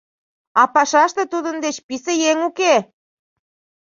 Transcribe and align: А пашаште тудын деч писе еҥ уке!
А 0.61 0.63
пашаште 0.73 1.23
тудын 1.31 1.55
деч 1.65 1.75
писе 1.87 2.13
еҥ 2.31 2.37
уке! 2.49 2.73